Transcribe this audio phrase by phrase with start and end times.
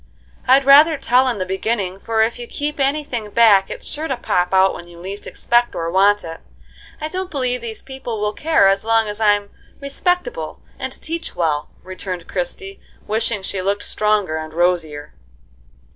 [0.47, 4.07] "I'd rather tell in the beginning, for if you keep any thing back it's sure
[4.07, 6.41] to pop out when you least expect or want it.
[6.99, 11.69] I don't believe these people will care as long as I'm respectable and teach well,"
[11.83, 15.13] returned Christie, wishing she looked stronger and rosier.